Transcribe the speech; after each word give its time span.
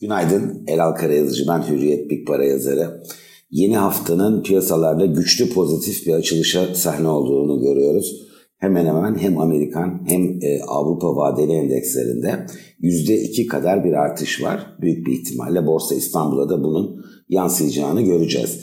Günaydın, 0.00 0.64
Elal 0.66 0.92
Karayazıcı 0.92 1.44
ben 1.48 1.62
Hürriyet 1.68 2.10
Big 2.10 2.26
Para 2.26 2.44
yazarı. 2.44 3.02
Yeni 3.50 3.76
haftanın 3.76 4.42
piyasalarda 4.42 5.06
güçlü 5.06 5.50
pozitif 5.50 6.06
bir 6.06 6.12
açılışa 6.12 6.74
sahne 6.74 7.08
olduğunu 7.08 7.60
görüyoruz. 7.60 8.28
Hemen 8.58 8.86
hemen 8.86 9.18
hem 9.18 9.38
Amerikan 9.38 10.02
hem 10.06 10.22
e, 10.22 10.62
Avrupa 10.68 11.16
vadeli 11.16 11.52
endekslerinde 11.52 12.46
%2 12.82 13.46
kadar 13.46 13.84
bir 13.84 13.92
artış 13.92 14.42
var. 14.42 14.76
Büyük 14.80 15.06
bir 15.06 15.12
ihtimalle 15.12 15.66
Borsa 15.66 15.94
İstanbul'a 15.94 16.48
da 16.48 16.62
bunun 16.62 17.04
yansıyacağını 17.28 18.02
göreceğiz. 18.02 18.60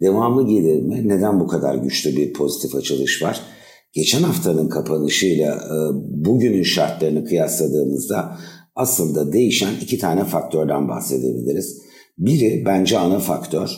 Devamlı 0.00 0.48
gelir 0.48 0.82
mi? 0.82 1.08
Neden 1.08 1.40
bu 1.40 1.46
kadar 1.46 1.74
güçlü 1.74 2.16
bir 2.16 2.32
pozitif 2.32 2.74
açılış 2.74 3.22
var? 3.22 3.40
Geçen 3.92 4.22
haftanın 4.22 4.68
kapanışıyla 4.68 5.54
e, 5.54 5.76
bugünün 6.24 6.62
şartlarını 6.62 7.24
kıyasladığımızda 7.24 8.38
aslında 8.76 9.32
değişen 9.32 9.72
iki 9.82 9.98
tane 9.98 10.24
faktörden 10.24 10.88
bahsedebiliriz. 10.88 11.78
Biri 12.18 12.62
bence 12.66 12.98
ana 12.98 13.18
faktör 13.18 13.70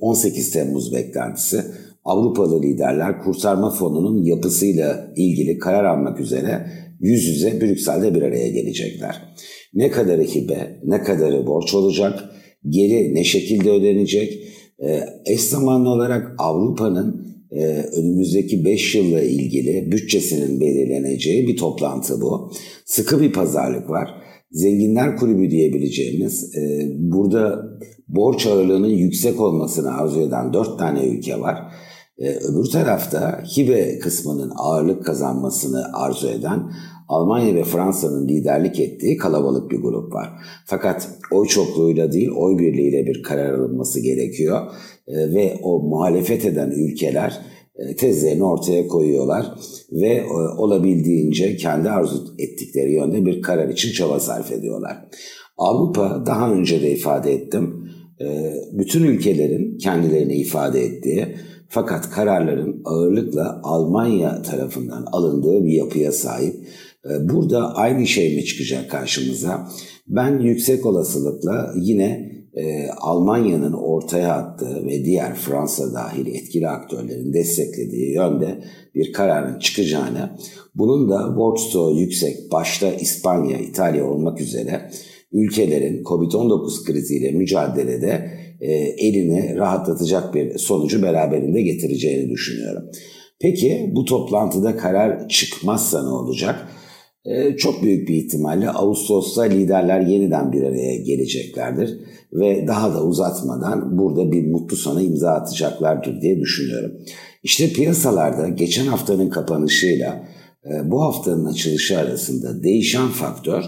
18 0.00 0.48
e, 0.48 0.52
Temmuz 0.52 0.92
beklentisi. 0.92 1.64
Avrupalı 2.04 2.62
liderler 2.62 3.22
kurtarma 3.22 3.70
fonunun 3.70 4.24
yapısıyla 4.24 5.12
ilgili 5.16 5.58
karar 5.58 5.84
almak 5.84 6.20
üzere 6.20 6.66
yüz 7.00 7.24
yüze 7.24 7.60
Brüksel'de 7.60 8.14
bir 8.14 8.22
araya 8.22 8.48
gelecekler. 8.48 9.34
Ne 9.74 9.90
kadarı 9.90 10.22
hibe, 10.22 10.80
ne 10.84 11.02
kadarı 11.02 11.46
borç 11.46 11.74
olacak, 11.74 12.24
geri 12.68 13.14
ne 13.14 13.24
şekilde 13.24 13.70
ödenecek, 13.70 14.44
e, 14.78 15.00
eş 15.26 15.40
zamanlı 15.40 15.88
olarak 15.88 16.34
Avrupa'nın 16.38 17.26
e, 17.50 17.64
önümüzdeki 17.96 18.64
5 18.64 18.94
yılla 18.94 19.22
ilgili 19.22 19.92
bütçesinin 19.92 20.60
belirleneceği 20.60 21.48
bir 21.48 21.56
toplantı 21.56 22.20
bu. 22.20 22.52
Sıkı 22.84 23.20
bir 23.20 23.32
pazarlık 23.32 23.90
var. 23.90 24.10
Zenginler 24.50 25.16
Kulübü 25.16 25.50
diyebileceğimiz 25.50 26.56
e, 26.56 26.92
burada 26.98 27.62
borç 28.08 28.46
ağırlığının 28.46 28.88
yüksek 28.88 29.40
olmasını 29.40 29.96
arzu 29.96 30.20
eden 30.20 30.52
4 30.52 30.78
tane 30.78 31.06
ülke 31.06 31.40
var. 31.40 31.72
E, 32.18 32.30
öbür 32.30 32.70
tarafta 32.70 33.42
hibe 33.56 33.98
kısmının 33.98 34.52
ağırlık 34.56 35.04
kazanmasını 35.04 35.84
arzu 35.92 36.28
eden 36.28 36.70
Almanya 37.08 37.54
ve 37.54 37.64
Fransa'nın 37.64 38.28
liderlik 38.28 38.80
ettiği 38.80 39.16
kalabalık 39.16 39.70
bir 39.70 39.80
grup 39.80 40.14
var. 40.14 40.28
Fakat 40.66 41.08
oy 41.32 41.46
çokluğuyla 41.46 42.12
değil 42.12 42.30
oy 42.36 42.58
birliğiyle 42.58 43.06
bir 43.06 43.22
karar 43.22 43.54
alınması 43.54 44.00
gerekiyor. 44.00 44.60
E, 45.06 45.14
ve 45.34 45.56
o 45.62 45.82
muhalefet 45.82 46.44
eden 46.44 46.70
ülkeler 46.70 47.40
tezlerini 47.96 48.44
ortaya 48.44 48.88
koyuyorlar 48.88 49.54
ve 49.92 50.08
e, 50.08 50.32
olabildiğince 50.58 51.56
kendi 51.56 51.90
arzu 51.90 52.34
ettikleri 52.38 52.92
yönde 52.92 53.26
bir 53.26 53.42
karar 53.42 53.68
için 53.68 53.92
çaba 53.92 54.20
sarf 54.20 54.52
ediyorlar. 54.52 54.96
Avrupa 55.58 56.22
daha 56.26 56.52
önce 56.52 56.82
de 56.82 56.92
ifade 56.92 57.32
ettim 57.32 57.90
bütün 58.72 59.04
ülkelerin 59.04 59.78
kendilerini 59.78 60.34
ifade 60.34 60.84
ettiği 60.84 61.26
fakat 61.68 62.10
kararların 62.10 62.82
ağırlıkla 62.84 63.60
Almanya 63.62 64.42
tarafından 64.42 65.06
alındığı 65.12 65.64
bir 65.64 65.72
yapıya 65.72 66.12
sahip. 66.12 66.54
Burada 67.20 67.74
aynı 67.74 68.06
şey 68.06 68.36
mi 68.36 68.44
çıkacak 68.44 68.90
karşımıza? 68.90 69.68
Ben 70.06 70.38
yüksek 70.38 70.86
olasılıkla 70.86 71.72
yine 71.76 72.39
e, 72.54 72.88
Almanya'nın 72.88 73.72
ortaya 73.72 74.32
attığı 74.32 74.86
ve 74.86 75.04
diğer 75.04 75.34
Fransa 75.34 75.94
dahil 75.94 76.26
etkili 76.26 76.68
aktörlerin 76.68 77.32
desteklediği 77.32 78.14
yönde 78.14 78.64
bir 78.94 79.12
kararın 79.12 79.58
çıkacağını, 79.58 80.30
bunun 80.74 81.10
da 81.10 81.36
borç 81.36 81.60
stoğu 81.60 82.00
yüksek 82.00 82.52
başta 82.52 82.92
İspanya, 82.92 83.58
İtalya 83.58 84.10
olmak 84.10 84.40
üzere 84.40 84.90
ülkelerin 85.32 86.04
COVID-19 86.04 86.84
kriziyle 86.84 87.32
mücadelede 87.32 88.30
e, 88.60 88.72
elini 88.74 89.56
rahatlatacak 89.56 90.34
bir 90.34 90.58
sonucu 90.58 91.02
beraberinde 91.02 91.62
getireceğini 91.62 92.30
düşünüyorum. 92.30 92.82
Peki 93.40 93.90
bu 93.94 94.04
toplantıda 94.04 94.76
karar 94.76 95.28
çıkmazsa 95.28 96.02
ne 96.02 96.08
olacak? 96.08 96.68
Ee, 97.24 97.56
çok 97.56 97.82
büyük 97.82 98.08
bir 98.08 98.14
ihtimalle 98.14 98.70
Ağustos'ta 98.70 99.42
liderler 99.42 100.00
yeniden 100.00 100.52
bir 100.52 100.62
araya 100.62 100.96
geleceklerdir 100.96 101.98
ve 102.32 102.66
daha 102.66 102.94
da 102.94 103.04
uzatmadan 103.04 103.98
burada 103.98 104.32
bir 104.32 104.46
mutlu 104.46 104.76
sona 104.76 105.02
imza 105.02 105.30
atacaklardır 105.30 106.20
diye 106.20 106.40
düşünüyorum. 106.40 106.92
İşte 107.42 107.72
piyasalarda 107.72 108.48
geçen 108.48 108.86
haftanın 108.86 109.30
kapanışıyla 109.30 110.28
e, 110.64 110.90
bu 110.90 111.02
haftanın 111.02 111.44
açılışı 111.44 111.98
arasında 111.98 112.62
değişen 112.62 113.08
faktör 113.08 113.62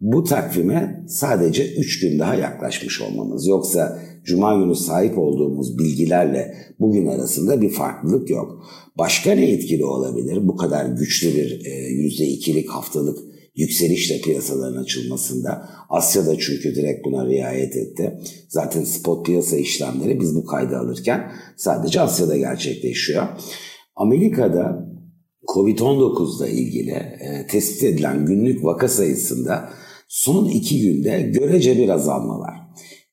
bu 0.00 0.24
takvime 0.24 1.04
sadece 1.08 1.74
3 1.74 2.00
gün 2.00 2.18
daha 2.18 2.34
yaklaşmış 2.34 3.02
olmamız. 3.02 3.46
Yoksa 3.46 3.98
Cuma 4.28 4.56
günü 4.56 4.74
sahip 4.74 5.18
olduğumuz 5.18 5.78
bilgilerle 5.78 6.54
bugün 6.80 7.06
arasında 7.06 7.60
bir 7.60 7.70
farklılık 7.70 8.30
yok. 8.30 8.66
Başka 8.98 9.32
ne 9.32 9.50
etkili 9.50 9.84
olabilir 9.84 10.48
bu 10.48 10.56
kadar 10.56 10.86
güçlü 10.86 11.28
bir 11.28 11.60
%2'lik 11.60 12.66
e, 12.66 12.68
haftalık 12.68 13.18
yükselişle 13.56 14.20
piyasaların 14.20 14.82
açılmasında? 14.82 15.68
Asya'da 15.88 16.38
çünkü 16.38 16.74
direkt 16.74 17.04
buna 17.04 17.26
riayet 17.26 17.76
etti. 17.76 18.18
Zaten 18.48 18.84
spot 18.84 19.26
piyasa 19.26 19.56
işlemleri 19.56 20.20
biz 20.20 20.34
bu 20.34 20.44
kaydı 20.44 20.76
alırken 20.76 21.32
sadece 21.56 22.00
Asya'da 22.00 22.36
gerçekleşiyor. 22.36 23.22
Amerika'da 23.96 24.88
Covid-19 25.54 26.46
ile 26.46 26.52
ilgili 26.52 26.90
e, 26.90 27.46
tespit 27.50 27.82
edilen 27.82 28.26
günlük 28.26 28.64
vaka 28.64 28.88
sayısında 28.88 29.68
son 30.08 30.48
iki 30.48 30.80
günde 30.80 31.20
görece 31.20 31.78
bir 31.78 31.88
azalma 31.88 32.38
var. 32.38 32.54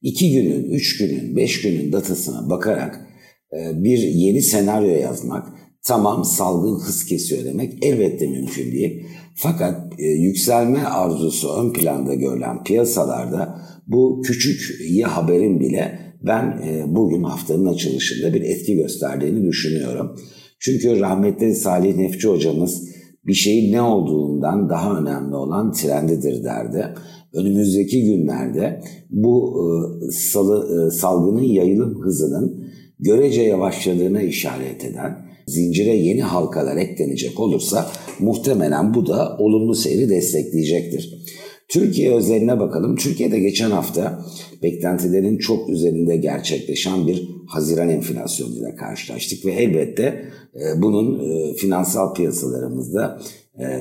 İki 0.05 0.31
günün, 0.31 0.63
üç 0.63 0.97
günün, 0.97 1.35
beş 1.35 1.61
günün 1.61 1.91
datasına 1.91 2.49
bakarak 2.49 3.07
e, 3.53 3.83
bir 3.83 3.97
yeni 3.97 4.41
senaryo 4.41 4.95
yazmak 4.95 5.47
tamam 5.83 6.25
salgın 6.25 6.79
hız 6.79 7.05
kesiyor 7.05 7.45
demek 7.45 7.85
elbette 7.85 8.27
mümkün 8.27 8.71
değil. 8.71 9.05
Fakat 9.35 9.99
e, 9.99 10.07
yükselme 10.07 10.83
arzusu 10.83 11.49
ön 11.53 11.73
planda 11.73 12.13
görülen 12.13 12.63
piyasalarda 12.63 13.61
bu 13.87 14.21
küçük 14.21 14.81
iyi 14.81 15.03
haberin 15.03 15.59
bile 15.59 15.99
ben 16.21 16.61
e, 16.67 16.95
bugün 16.95 17.23
haftanın 17.23 17.73
açılışında 17.73 18.33
bir 18.33 18.41
etki 18.41 18.75
gösterdiğini 18.75 19.47
düşünüyorum. 19.47 20.15
Çünkü 20.59 20.99
rahmetli 20.99 21.55
Salih 21.55 21.95
Nefçi 21.95 22.27
hocamız 22.27 22.89
bir 23.27 23.33
şeyin 23.33 23.73
ne 23.73 23.81
olduğundan 23.81 24.69
daha 24.69 24.99
önemli 24.99 25.35
olan 25.35 25.71
trendidir 25.71 26.43
derdi. 26.43 26.93
Önümüzdeki 27.35 28.03
günlerde 28.03 28.81
bu 29.09 29.55
e, 29.61 30.11
salı, 30.11 30.87
e, 30.87 30.91
salgının 30.91 31.43
yayılım 31.43 32.01
hızının 32.01 32.65
görece 32.99 33.41
yavaşladığına 33.41 34.21
işaret 34.21 34.85
eden 34.85 35.25
zincire 35.47 35.97
yeni 35.97 36.21
halkalar 36.21 36.77
eklenecek 36.77 37.39
olursa 37.39 37.91
muhtemelen 38.19 38.93
bu 38.93 39.07
da 39.07 39.37
olumlu 39.39 39.75
seyri 39.75 40.09
destekleyecektir. 40.09 41.25
Türkiye 41.69 42.13
özeline 42.13 42.59
bakalım. 42.59 42.95
Türkiye'de 42.95 43.39
geçen 43.39 43.71
hafta 43.71 44.25
beklentilerin 44.63 45.37
çok 45.37 45.69
üzerinde 45.69 46.17
gerçekleşen 46.17 47.07
bir 47.07 47.29
Haziran 47.47 47.89
enflasyonuyla 47.89 48.75
karşılaştık 48.75 49.45
ve 49.45 49.51
elbette 49.51 50.25
e, 50.55 50.81
bunun 50.81 51.23
finansal 51.53 52.13
piyasalarımızda 52.13 53.19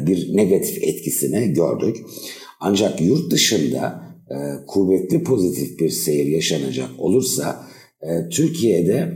bir 0.06 0.36
negatif 0.36 0.82
etkisini 0.82 1.52
gördük. 1.52 1.96
Ancak 2.60 3.00
yurt 3.00 3.30
dışında 3.30 4.04
kuvvetli 4.66 5.22
pozitif 5.22 5.78
bir 5.80 5.90
seyir 5.90 6.26
yaşanacak 6.26 6.88
olursa 6.98 7.66
Türkiye'de 8.30 9.14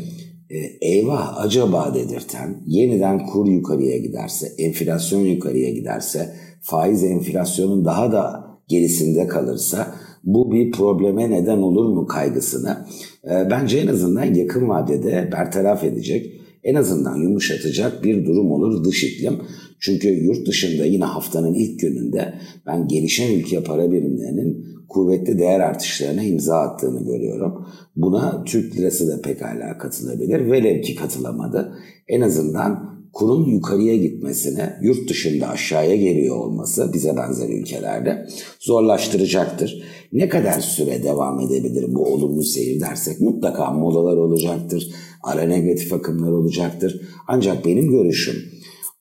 eyvah 0.80 1.38
acaba 1.40 1.94
dedirten 1.94 2.62
yeniden 2.66 3.26
kur 3.26 3.46
yukarıya 3.46 3.98
giderse, 3.98 4.52
enflasyon 4.58 5.20
yukarıya 5.20 5.70
giderse, 5.70 6.34
faiz 6.60 7.04
enflasyonun 7.04 7.84
daha 7.84 8.12
da 8.12 8.44
gerisinde 8.68 9.26
kalırsa 9.26 9.94
bu 10.24 10.52
bir 10.52 10.72
probleme 10.72 11.30
neden 11.30 11.58
olur 11.58 11.88
mu 11.88 12.06
kaygısını 12.06 12.86
e, 13.24 13.50
bence 13.50 13.78
en 13.78 13.86
azından 13.86 14.34
yakın 14.34 14.68
vadede 14.68 15.28
bertaraf 15.32 15.84
edecek, 15.84 16.40
en 16.64 16.74
azından 16.74 17.16
yumuşatacak 17.16 18.04
bir 18.04 18.26
durum 18.26 18.52
olur 18.52 18.84
dış 18.84 19.04
iklim. 19.04 19.38
Çünkü 19.80 20.08
yurt 20.08 20.46
dışında 20.46 20.84
yine 20.84 21.04
haftanın 21.04 21.54
ilk 21.54 21.80
gününde 21.80 22.34
ben 22.66 22.88
gelişen 22.88 23.34
ülke 23.34 23.62
para 23.62 23.92
birimlerinin 23.92 24.66
kuvvetli 24.88 25.38
değer 25.38 25.60
artışlarına 25.60 26.22
imza 26.22 26.58
attığını 26.58 27.04
görüyorum. 27.04 27.66
Buna 27.96 28.44
Türk 28.44 28.76
lirası 28.76 29.08
da 29.08 29.22
pekala 29.22 29.78
katılabilir. 29.78 30.50
Velev 30.50 30.82
ki 30.82 30.94
katılamadı. 30.94 31.72
En 32.08 32.20
azından 32.20 32.97
kurun 33.12 33.44
yukarıya 33.44 33.96
gitmesine 33.96 34.78
yurt 34.82 35.10
dışında 35.10 35.48
aşağıya 35.48 35.96
geliyor 35.96 36.36
olması 36.36 36.92
bize 36.92 37.16
benzer 37.16 37.48
ülkelerde 37.48 38.26
zorlaştıracaktır. 38.60 39.82
Ne 40.12 40.28
kadar 40.28 40.60
süre 40.60 41.02
devam 41.02 41.40
edebilir 41.40 41.94
bu 41.94 42.04
olumlu 42.04 42.42
seyir 42.42 42.80
dersek 42.80 43.20
mutlaka 43.20 43.70
molalar 43.70 44.16
olacaktır, 44.16 44.90
ara 45.22 45.42
negatif 45.42 45.92
akımlar 45.92 46.32
olacaktır. 46.32 47.00
Ancak 47.28 47.64
benim 47.64 47.90
görüşüm 47.90 48.36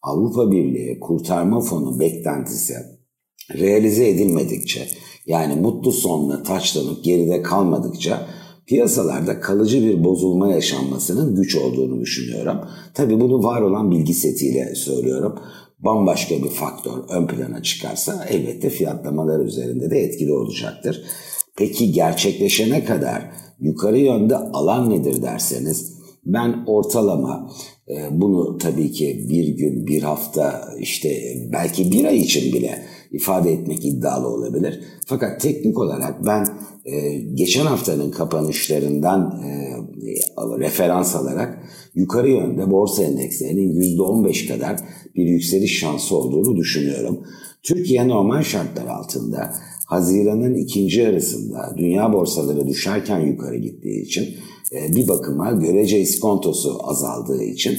Avrupa 0.02 0.52
Birliği 0.52 1.00
kurtarma 1.00 1.62
fonu 1.62 2.00
beklentisi 2.00 2.74
realize 3.54 4.10
edilmedikçe 4.10 4.88
yani 5.26 5.56
mutlu 5.56 5.92
sonla 5.92 6.44
taçlanıp 6.44 7.04
geride 7.04 7.42
kalmadıkça 7.42 8.28
piyasalarda 8.68 9.40
kalıcı 9.40 9.84
bir 9.84 10.04
bozulma 10.04 10.52
yaşanmasının 10.52 11.36
güç 11.36 11.56
olduğunu 11.56 12.02
düşünüyorum. 12.02 12.58
Tabi 12.94 13.20
bunu 13.20 13.44
var 13.44 13.62
olan 13.62 13.92
bilgi 13.92 14.14
setiyle 14.14 14.76
söylüyorum. 14.76 15.36
Bambaşka 15.80 16.36
bir 16.44 16.50
faktör 16.50 17.04
ön 17.10 17.28
plana 17.28 17.64
çıkarsa 17.64 18.26
elbette 18.30 18.70
fiyatlamalar 18.70 19.40
üzerinde 19.46 19.92
de 19.92 20.00
etkili 20.00 20.34
olacaktır. 20.34 21.04
Peki 21.58 21.92
gerçekleşene 21.92 22.86
kadar 22.86 23.32
yukarı 23.60 23.98
yönde 23.98 24.36
alan 24.36 24.90
nedir 24.90 25.22
derseniz 25.22 25.98
ben 26.26 26.64
ortalama 26.68 27.52
e, 27.90 27.96
bunu 28.12 28.58
tabii 28.58 28.92
ki 28.92 29.26
bir 29.30 29.48
gün, 29.48 29.88
bir 29.88 30.02
hafta, 30.02 30.70
işte 30.80 31.22
belki 31.54 31.92
bir 31.92 32.06
ay 32.06 32.18
için 32.18 32.54
bile 32.54 32.84
ifade 33.12 33.52
etmek 33.52 33.86
iddialı 33.86 34.28
olabilir. 34.28 34.84
Fakat 35.06 35.42
teknik 35.42 35.80
olarak 35.80 36.26
ben 36.26 36.48
e, 36.86 37.18
geçen 37.20 37.66
haftanın 37.66 38.12
kapanışlarından 38.12 39.42
e, 39.46 39.78
referans 40.60 41.16
alarak 41.16 41.64
yukarı 41.96 42.30
yönde 42.30 42.72
borsa 42.72 43.04
endekslerinin 43.04 43.98
%15 43.98 44.48
kadar 44.48 44.80
bir 45.16 45.26
yükseliş 45.26 45.80
şansı 45.80 46.16
olduğunu 46.16 46.58
düşünüyorum. 46.58 47.20
Türkiye 47.64 48.08
normal 48.08 48.44
şartlar 48.44 48.86
altında 48.88 49.54
Haziran'ın 49.86 50.54
ikinci 50.54 51.00
yarısında 51.00 51.76
dünya 51.78 52.14
borsaları 52.14 52.68
düşerken 52.68 53.20
yukarı 53.20 53.58
gittiği 53.58 54.02
için 54.02 54.26
e, 54.72 54.96
bir 54.96 55.08
bakıma 55.08 55.52
görece 55.52 56.00
iskontosu 56.00 56.78
azaldığı 56.84 57.44
için 57.44 57.78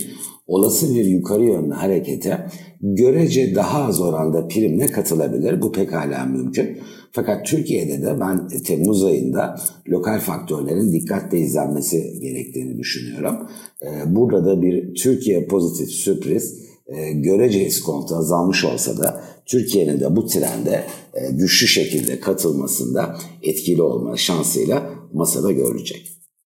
olası 0.48 0.94
bir 0.94 1.04
yukarı 1.04 1.44
yönlü 1.44 1.74
harekete 1.74 2.46
görece 2.80 3.54
daha 3.54 3.84
az 3.84 4.00
oranda 4.00 4.48
primle 4.48 4.86
katılabilir. 4.86 5.62
Bu 5.62 5.72
pekala 5.72 6.24
mümkün. 6.24 6.78
Fakat 7.12 7.46
Türkiye'de 7.46 8.02
de 8.02 8.20
ben 8.20 8.48
Temmuz 8.48 9.04
ayında 9.04 9.56
lokal 9.88 10.20
faktörlerin 10.20 10.92
dikkatle 10.92 11.38
izlenmesi 11.38 12.20
gerektiğini 12.20 12.78
düşünüyorum. 12.78 13.36
E, 13.82 14.16
burada 14.16 14.44
da 14.44 14.62
bir 14.62 14.94
Türkiye 14.94 15.46
pozitif 15.46 15.90
sürpriz 15.90 16.58
e, 16.86 17.12
görece 17.12 17.66
iskonto 17.66 18.16
azalmış 18.16 18.64
olsa 18.64 18.98
da 18.98 19.24
Türkiye'nin 19.46 20.00
de 20.00 20.16
bu 20.16 20.26
trende 20.26 20.84
güçlü 21.30 21.66
şekilde 21.66 22.20
katılmasında 22.20 23.16
etkili 23.42 23.82
olma 23.82 24.16
şansıyla 24.16 24.90
masada 25.12 25.52
görülecek. 25.52 26.17